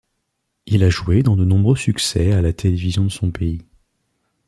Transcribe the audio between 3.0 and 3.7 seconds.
de son pays.